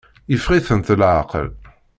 [0.31, 1.47] Yeffeɣ-itent leɛqel.